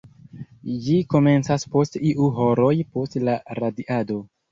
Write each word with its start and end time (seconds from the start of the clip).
Ĝi 0.85 0.95
komencas 1.13 1.65
post 1.75 1.97
iu 2.11 2.29
horoj 2.39 2.71
post 2.95 3.19
la 3.29 3.37
radiado. 3.61 4.19